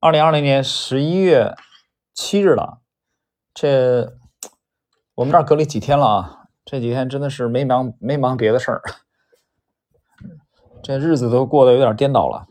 [0.00, 1.56] 二零二零年十一月
[2.14, 2.80] 七日了，
[3.52, 4.16] 这
[5.16, 6.34] 我们这儿隔离几天了啊？
[6.64, 8.80] 这几天真的是没忙没忙别的事儿，
[10.84, 12.46] 这日子都过得有点颠倒了。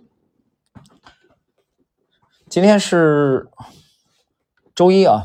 [2.49, 3.49] 今天是
[4.75, 5.23] 周一啊，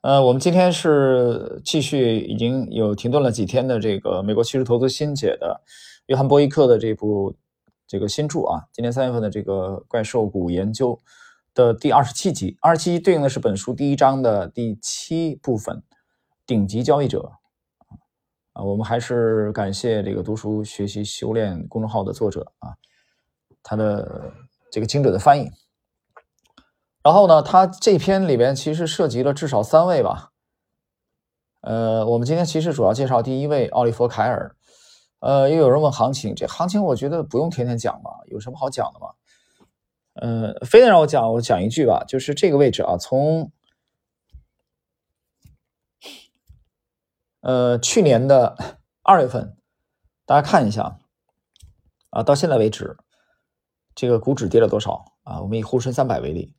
[0.00, 5.60] 呃，我们今天是继续已经有停顿了几天的这个美国趋势投资新解的
[6.06, 7.36] 约翰波伊克的这部。
[7.86, 10.98] 这个新著啊，今年三月份的这个怪兽股研究
[11.54, 15.82] 的第二十七集，二十七集对应的是本书第一章的第七部分，
[16.44, 17.32] 顶级交易者
[18.52, 22.74] 啊，我们还是感谢这个读书学习修炼公众号的作者啊，
[23.62, 24.32] 他的
[24.72, 25.48] 这个精准的翻译。
[27.04, 30.32] 然后呢，他这篇里边其实涉及了至少三位吧，
[31.60, 34.56] 呃，我们今天其实主要介绍第一位奥利弗凯尔。
[35.26, 39.08] 呃，又有人问行情，这行情我觉得不用天天讲吧，有什么好讲的吗？
[40.14, 43.50] 呃，非得让我讲，我讲一句吧，就是这个位置啊，从
[47.40, 49.56] 呃去年的二月份，
[50.26, 51.00] 大家看一下
[52.10, 52.96] 啊，到现在为止，
[53.96, 55.40] 这个股指跌了多少啊？
[55.40, 56.54] 我们以沪深三百为例，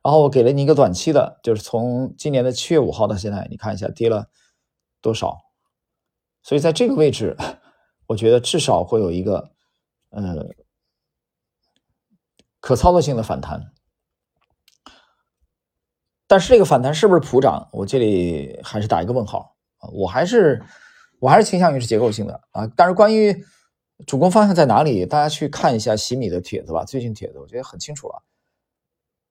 [0.00, 4.30] 然后我给了你一个短期的，就是从今年的七月五号到现在，你看一下跌了
[5.00, 5.40] 多少？
[6.44, 7.36] 所以在这个位置。
[8.06, 9.50] 我觉得至少会有一个，
[10.10, 10.48] 呃，
[12.60, 13.72] 可操作性的反弹，
[16.26, 17.68] 但是这个反弹是不是普涨？
[17.72, 19.88] 我这里还是打一个问号啊！
[19.92, 20.62] 我还是
[21.20, 22.66] 我还是倾向于是结构性的啊！
[22.76, 23.44] 但是关于
[24.06, 26.84] 主攻方向在哪里，大家去看一下洗米的帖子吧。
[26.84, 28.22] 最近帖子我觉得很清楚了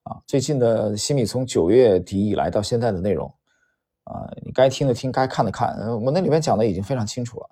[0.04, 0.22] 啊！
[0.26, 3.28] 最近的西米从九月底以来到现在的内容
[4.06, 7.50] 啊，你该听的听，该看的看，我那里面讲的已经非常清楚了。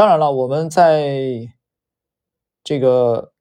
[0.00, 1.52] 当然了，我们在
[2.64, 3.34] 这个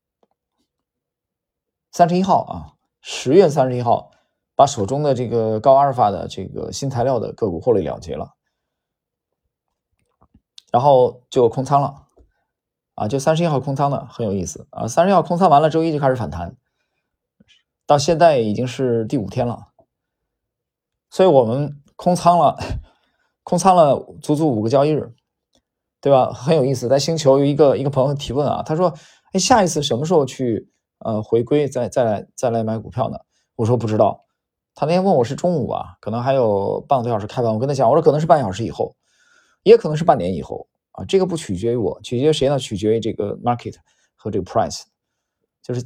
[1.89, 4.11] 三十一号啊，十月三十一号，
[4.57, 8.33] 把手中的这个高阿尔法的这个新材料的个股获利了结了，
[10.69, 12.07] 然后就空仓了
[12.95, 16.57] 啊，就三十一号空仓的很有意思啊，三十一号空仓完了，周一就开始反弹，
[17.85, 19.67] 到现在已经是第五天了，
[21.09, 22.57] 所以我们空仓了，
[23.43, 25.15] 空仓了足足五个交易日。
[26.01, 26.31] 对吧？
[26.31, 26.87] 很有意思。
[26.87, 28.93] 在星球有一个一个朋友提问啊，他说
[29.33, 33.17] ：“哎，下一次什么时候去呃回归，再再来再来买股票呢？”
[33.55, 34.25] 我说不知道。
[34.75, 37.53] 他那天问我是中午啊，可能还有半个多小时开盘。
[37.53, 38.95] 我跟他讲，我说可能是半小时以后，
[39.63, 41.03] 也可能是半年以后啊。
[41.03, 42.57] 这个不取决于我，取决于谁呢？
[42.57, 43.75] 取决于这个 market
[44.15, 44.83] 和这个 price，
[45.61, 45.85] 就是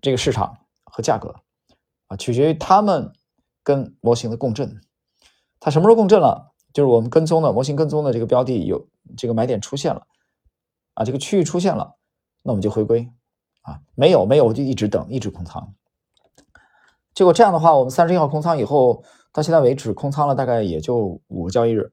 [0.00, 1.32] 这个市场和价格
[2.08, 3.12] 啊，取决于他们
[3.62, 4.80] 跟模型的共振。
[5.60, 6.54] 它什么时候共振了？
[6.76, 8.86] 就是我们跟踪的模型跟踪的这个标的有。
[9.16, 10.04] 这个买点出现了，
[10.94, 11.94] 啊，这个区域出现了，
[12.42, 13.08] 那我们就回归，
[13.62, 15.72] 啊，没有没有，我就一直等，一直空仓。
[17.14, 21.92] 结果这样的话，我们三十一号空仓以后，到现在为止空仓了大概也就五个交易日，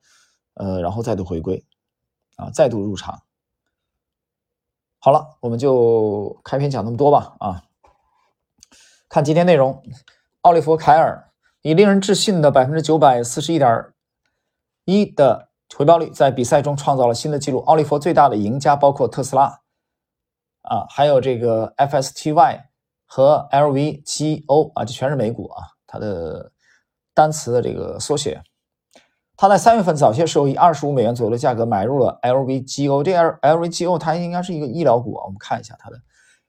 [0.55, 1.63] 呃，然后再度回归，
[2.35, 3.21] 啊，再度入场。
[4.97, 7.63] 好了，我们就开篇讲那么多吧，啊，
[9.07, 9.83] 看今天内容，
[10.41, 13.92] 奥利弗·凯尔以令人置信的百分之九百四十一点
[14.85, 15.49] 一的。
[15.75, 17.57] 回报率在比赛中创造了新的记录。
[17.61, 19.45] 奥利弗最大的赢家包括特斯拉，
[20.61, 22.61] 啊，还有这个 FSTY
[23.07, 26.51] 和 LVGO 啊，这全是美股啊，它的
[27.11, 28.43] 单词的这个缩写。
[29.35, 35.25] 他在三月份早些时候以二十五美元左右的价格买入了 LVGO，这 LLVGO 它应该是一个医疗股啊。
[35.25, 35.97] 我们看一下它的，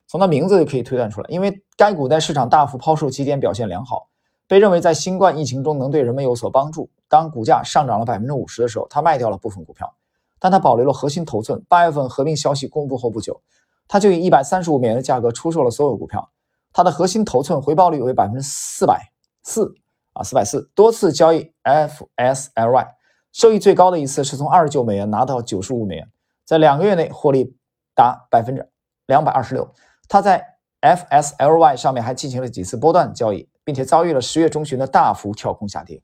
[0.07, 4.11] 从它名字就可以推断出来，因为该股在市场大幅抛售期间表现良好。
[4.47, 6.91] 被认为在新冠疫情中能对人们有所帮助。
[7.15, 9.95] 当股价上涨了百分之五十的时候，他卖掉了部分股票，
[10.41, 11.65] 但他保留了核心头寸。
[11.69, 13.41] 八月份合并消息公布后不久，
[13.87, 16.29] 他就以一百三十五美元的价格出售了所有股票。
[16.73, 19.13] 他的核心头寸回报率为百分之四百
[19.45, 19.73] 四
[20.15, 20.69] 啊，四百四。
[20.75, 22.89] 多次交易 FSLY，
[23.33, 26.11] 收益最高的一次是从二十九美元拿到九十五美元，
[26.45, 27.57] 在两个月内获利
[27.95, 28.69] 达百分之
[29.07, 29.73] 两百二十六。
[30.09, 30.45] 他在
[30.81, 33.49] FSLY 上面还进行了几次波段交易。
[33.67, 35.99] 并且遭遇了十月中旬的大幅跳空下跌，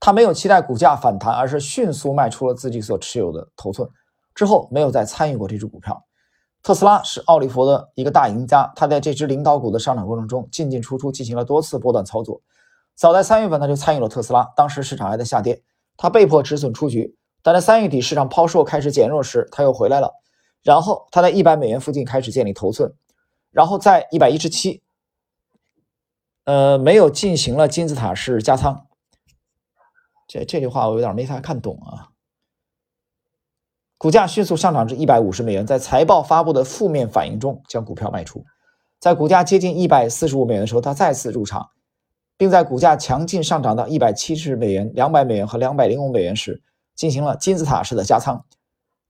[0.00, 3.88] 他没有期待股价反弹，而是迅速卖出了自己所持有的头寸，
[4.34, 6.02] 之后没有再参与过这只股票。
[6.62, 12.40] 特斯拉是奥利弗的一个大赢家，他在这只领导股的上涨过程中进进出出进行了多次波段操作。
[12.94, 15.62] 早在三月份他就参与了特斯拉，当时市场还在下跌，
[15.96, 17.16] 他被迫止损出局。
[17.42, 20.12] 但在三月底市场抛售开始减弱时，他又回来了，
[20.62, 22.92] 然后他在一百美元附近开始建立头寸，
[23.50, 24.82] 然后在一百一十七。
[26.44, 28.86] 呃，没有进行了金字塔式加仓，
[30.30, 32.06] 这这句话我有点没法看懂啊。
[33.98, 38.44] 股价迅速上涨至一百五十美元，在财报发布的负面反应中将股票卖出，
[39.00, 41.70] 在股价接近一百四十五美元的时候，他再次入场，
[42.36, 46.62] 并在股价强劲上涨到一百七十美元、两百美元和两百零五美元时，
[46.94, 48.44] 进行了金字塔式的加仓。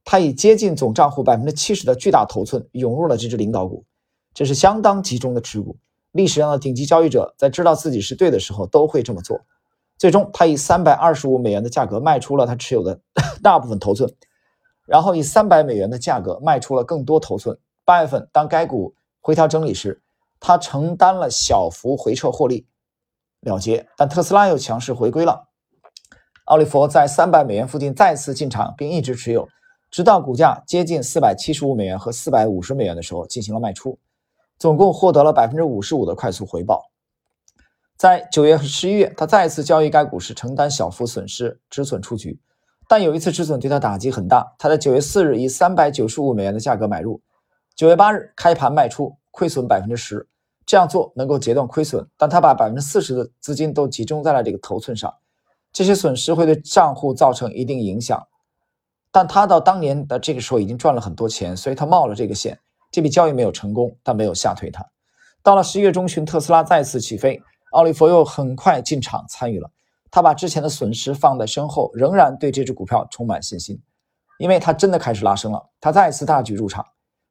[0.05, 3.85] 他以接近总账户百分之七十的巨大头寸涌入了这只领导股，
[4.33, 5.77] 这是相当集中的持股。
[6.13, 9.39] 历史上的顶级交易者在知道自己是对的时候都会这么做。
[10.01, 12.99] 最终，他以三百二十五美元的价格卖出了他持有的
[13.45, 14.11] 大部分头寸，
[14.87, 17.59] 然后以三百美元的价格卖出了更多头寸。
[17.85, 20.01] 八月份，当该股回调整理时，
[20.41, 22.67] 他承担了小幅回撤获利
[23.43, 23.87] 了结。
[23.95, 25.49] 但特斯拉又强势回归了。
[26.47, 29.47] 奥利弗在三百美元附近再次进场，并一直持有，
[29.91, 33.99] 直到股价接近四百七十五美元和四百五十美元的时候进行了卖出，
[34.59, 36.90] 总共获得了百分之五十五的快速回报。
[38.01, 42.41] 在九月和十一月，他再次交易该股时承担小幅损失，止损出局。
[42.89, 44.55] 但有一次止损对他打击很大。
[44.59, 47.21] 他在九月四日以三百九十五美元的价格买入，
[47.77, 50.27] 九月八日开盘卖出，亏损百分之十。
[50.65, 55.13] 这样做能够截断亏损，但他把百分之四十的资金都集中在了这个头寸上，
[55.71, 58.27] 这些损失会对账户造成一定影响。
[59.13, 62.59] 但他到当年的这个时候已经赚了很多钱，所以他冒了这个险。
[62.91, 64.83] 这笔交易没有成功，但没有吓退他。
[65.43, 67.43] 到了十一月中旬，特斯拉再次起飞。
[67.71, 69.71] 奥利弗又很快进场参与了，
[70.11, 73.81] 他把之前的损失放在身后，仍然对这只股票充满信心，
[74.39, 75.71] 因为他真的开始拉升了。
[75.81, 76.85] 他再次大举入场，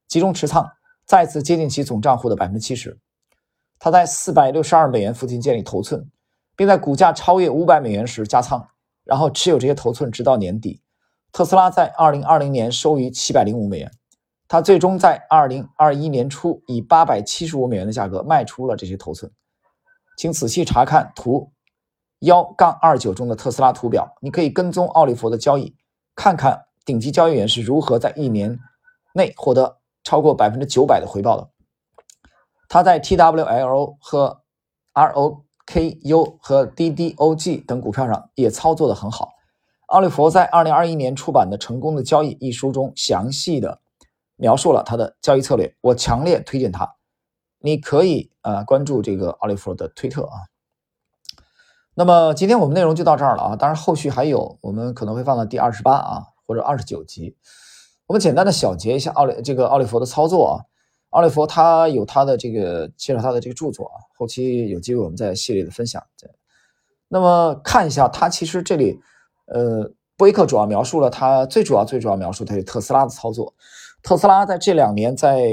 [0.07, 0.69] 集中持仓，
[1.06, 2.97] 再次接近其总账户的百分之七十。
[3.77, 6.09] 他在四百六十二美元附近建立头寸，
[6.56, 8.68] 并在股价超越五百美元时加仓，
[9.03, 10.81] 然后持有这些头寸直到年底。
[11.31, 13.91] 特斯拉在二零二零年收于七百零五美元，
[14.47, 19.31] 他最终在二零二一年初以八百七十五美元的价格卖出了这些头寸。
[20.19, 21.54] 请仔细查看图
[22.19, 25.74] 幺杠二九中的特斯拉图表，你可以跟踪奥利弗的交易，
[26.13, 28.60] 看看顶级交易员是如何在一年
[29.13, 31.50] 内获得超过百分之九百的回报的。
[32.68, 34.42] 他在 TWLO 和
[34.94, 39.30] ROKU 和 DDOG 等股票上也操作的很好。
[39.86, 43.80] 奥利弗在二零二一年出版的《成功的交易》一书中详细的
[44.36, 46.98] 描述了他的交易策略，我强烈推荐他。
[47.59, 50.47] 你可以呃关注这个奥利弗的推特啊。
[51.94, 57.35] 那么今天我们内容就到这儿了啊，当然后续还有，我们可能会放到第二十八啊或者二十九集。
[58.07, 60.56] 我们简单的小结一下奥利这个奥利弗的操作啊。
[61.09, 66.01] 奥利弗他有他的这个介绍他的这个著作啊，后期有机会我们再系列的分享。
[67.07, 69.00] 那么看一下他其实这里
[69.47, 73.55] 呃波伊克主要描述了他最主要最主要描述他特斯拉的操作。
[74.03, 75.50] 特斯拉在这两年在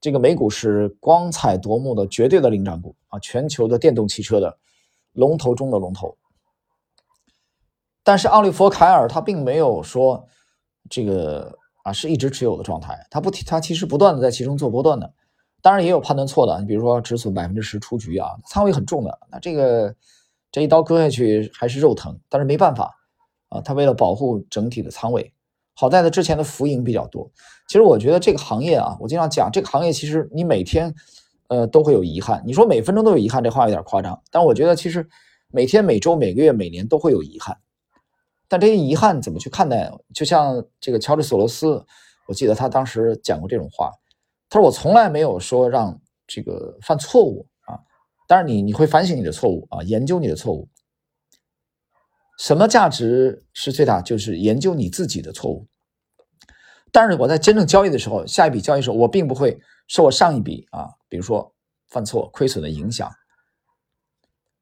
[0.00, 4.58] 这个美股是光彩夺目的绝对的领涨股啊，全球的电动汽车的
[5.12, 6.16] 龙头中的龙头。
[8.02, 10.26] 但是奥利弗·凯尔他并没有说
[10.88, 15.12] 这个啊是一直持有的状态，他不提他其实不断的在其中做波段的，
[15.60, 19.94] 当然也有判断错的，你比如说止损百分之十出局啊，仓位很重的，那这个
[20.50, 22.90] 这一刀割下去还是肉疼，但是没办法
[23.50, 25.30] 啊，他为了保护整体的仓位。
[25.74, 27.30] 好在他之前的浮盈比较多。
[27.68, 30.94] 其实我觉得这个行业啊，我经常讲，这个行业其实你每天，
[31.48, 32.42] 呃，都会有遗憾。
[32.44, 34.20] 你说每分钟都有遗憾，这话有点夸张。
[34.30, 35.08] 但我觉得其实
[35.52, 37.56] 每天、每周、每个月、每年都会有遗憾。
[38.48, 39.90] 但这些遗憾怎么去看待？
[40.12, 41.84] 就像这个乔治·索罗斯，
[42.26, 43.92] 我记得他当时讲过这种话，
[44.48, 45.96] 他说：“我从来没有说让
[46.26, 47.78] 这个犯错误啊，
[48.26, 50.68] 但是你你会反省你的错误啊，研究你的错误。
[52.40, 54.00] 什么价值是最大？
[54.00, 55.66] 就是研究你自己的错误。”
[56.90, 61.54] 但是我在真正交易的时候，下一笔交易的时候，我并不会受我上一笔啊，比如说
[61.88, 63.12] 犯错亏损的影响，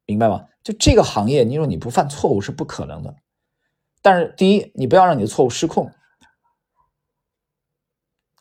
[0.05, 0.45] 明白吗？
[0.61, 3.15] 就这个行业，你说你不犯错误是不可能的。
[4.01, 5.89] 但是第一，你不要让你的错误失控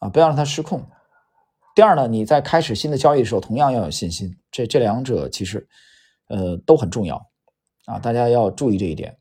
[0.00, 0.84] 啊，不要让它失控。
[1.76, 4.36] 第二呢，你在开始新的交易的时候，同样要有信心。
[4.50, 5.68] 这这两者其实
[6.26, 7.24] 呃都很重要
[7.88, 9.16] 啊，大家要注意这一点。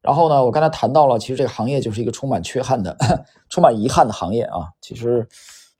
[0.00, 2.96] 然后呢，我刚才谈到了，其实这个行业就是一个充满缺憾的、
[3.50, 4.70] 充满遗憾的行业啊。
[4.80, 5.26] 其实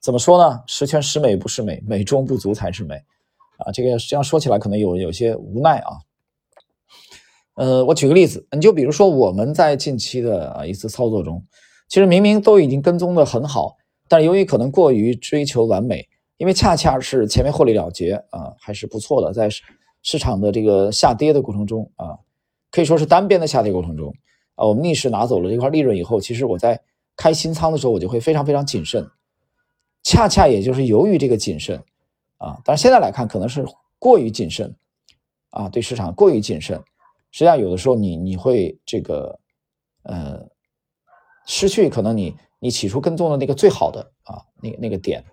[0.01, 0.61] 怎么说呢？
[0.67, 2.97] 十全十美不是美，美中不足才是美
[3.59, 3.73] 啊。
[3.73, 5.93] 这个这样说起来可能有有些无奈啊。
[7.55, 11.43] 呃，我举个例子，你就比如说我们在近期的啊一次操作中，
[11.89, 13.77] 其实明明都已经跟踪的很好，
[14.09, 19.49] 但由于可能过于追求完美，因为恰恰是前面获利了结啊，还是不错的，在
[20.03, 22.19] 市场的这个下跌的过程中啊。
[22.71, 24.15] 可以说是单边的下跌过程中，
[24.55, 26.81] 啊，我们逆势拿走了这块利润以后，其实我在
[27.17, 29.09] 开新仓的时候，我就会非常非常谨慎。
[30.03, 31.83] 恰恰也就是由于这个谨慎，
[32.39, 33.65] 啊，但是现在来看可能是
[33.99, 34.77] 过于谨慎，
[35.51, 36.77] 啊，对市场过于谨慎，
[37.31, 39.41] 实际上有的时候你你会这个，
[40.03, 40.47] 呃，
[41.47, 45.25] 失去可能你你起初跟踪的那个最好的啊，那那个点。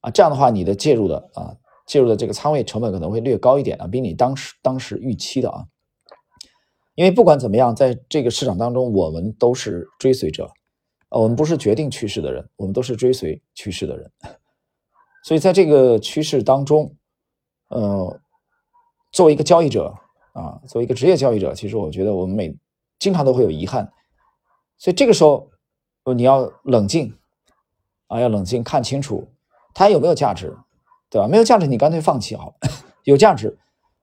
[0.00, 1.56] 啊，这样的话你的介入的啊
[1.86, 5.64] 介入的这个仓位成本可能会略高一点啊，比你当时当时预期的啊，
[6.94, 10.44] 因为不管怎么样，在这个市场当中，我们都是追随者，
[11.08, 14.10] 啊，我们不是决定趋势的人，我们都是追随趋势的人，
[15.24, 16.94] 所以在这个趋势当中，
[17.68, 18.20] 呃，
[19.10, 19.94] 作为一个交易者
[20.32, 22.54] 啊，作为一个职业交易者，其实我觉得我们每
[22.98, 23.90] 经常都会有遗憾，
[24.76, 25.48] 所以这个时候，
[26.14, 27.16] 你要冷静
[28.08, 29.28] 啊，要冷静看清楚
[29.72, 30.54] 它有没有价值，
[31.08, 31.26] 对吧？
[31.26, 32.54] 没有价值，你干脆放弃好了。
[33.04, 33.58] 有价值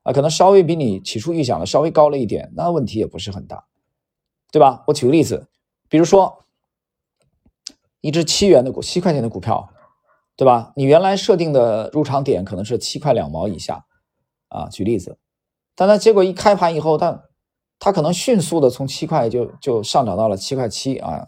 [0.10, 3.66] 啊，可能稍微比你起初预想的稍微高了一点，那问题也不是很大，
[4.52, 4.84] 对吧？
[4.88, 5.48] 我举个例子，
[5.88, 6.44] 比如说
[8.02, 9.70] 一只七元的股，七块钱的股票，
[10.36, 10.74] 对吧？
[10.76, 13.86] 你原来设定的入场点可能是七块两毛以下
[14.48, 15.20] 啊，举例子，
[15.76, 17.26] 但它结果一开盘以后，它
[17.78, 21.28] 它可能迅速的从七块就就上涨到了七块七啊，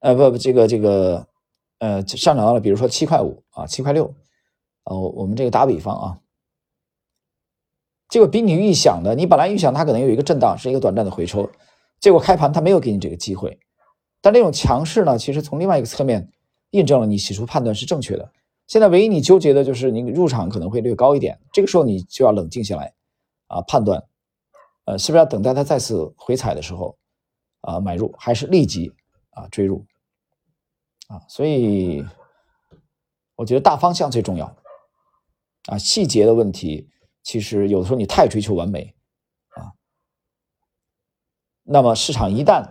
[0.00, 1.26] 呃不不，这个这个
[1.78, 4.14] 呃上涨到了，比如说七块五啊，七块六，
[4.84, 6.20] 哦，我们这个打比方啊，
[8.08, 11.50] 结果比你预想的，你本来预想它可能有一个震荡，是一个短暂的回抽，
[12.00, 13.58] 结果开盘它没有给你这个机会，
[14.20, 16.30] 但这种强势呢，其实从另外一个侧面
[16.70, 18.32] 印证了你起初判断是正确的。
[18.66, 22.92] 现在唯一你纠结的就是你入场可能会略高一点，这个时候你就要冷静下来
[23.46, 24.02] 啊，判断。
[24.84, 26.96] 呃，是不是要等待它再次回踩的时候
[27.60, 28.90] 啊买入，还是立即
[29.30, 29.84] 啊追入
[31.08, 31.20] 啊？
[31.28, 32.02] 所以
[33.36, 34.56] 我觉得大方向最重要
[35.66, 36.88] 啊，细节的问题
[37.28, 38.94] 其实有的时候你太追求完美
[39.50, 39.68] 啊，
[41.62, 42.66] 那么市场一旦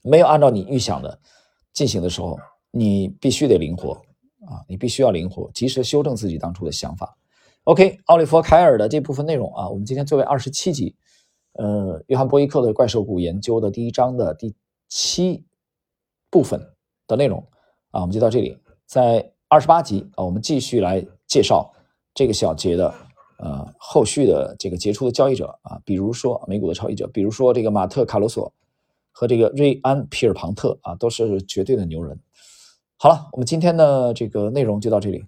[0.00, 1.20] 没有按照你预想的
[1.74, 2.38] 进行的时候，
[2.70, 3.92] 你必须得灵活
[4.46, 7.18] 啊，你必须要灵活，及时修正自己当初的想法。
[7.64, 10.96] OK，奥利弗·凯尔的这部分内容啊，我们今天作为二十七集。
[11.52, 14.54] 呃，约翰·波伊克的怪兽股研究的第一章的第
[14.88, 15.44] 七
[16.30, 16.74] 部分
[17.06, 17.46] 的内容
[17.90, 18.56] 啊，我们就到这里。
[18.86, 21.70] 在二十八集啊，我们继续来介绍
[22.14, 22.94] 这个小节的
[23.38, 28.52] 呃后续的这个杰出的交易者啊，比如说美股的超级者，比如说这个马特·卡罗索
[29.10, 32.18] 和这个瑞安·皮尔庞特啊，都是绝对的牛人。
[32.96, 35.24] 好了，我们今天的这个内容就到这里。